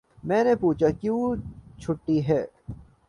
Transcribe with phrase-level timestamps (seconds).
[0.23, 1.35] میں نے پوچھا کیوں
[1.79, 2.43] چھٹی ہے